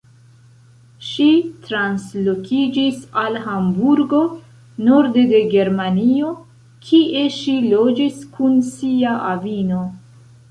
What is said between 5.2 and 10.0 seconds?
de Germanio, kie ŝi loĝis kun sia avino.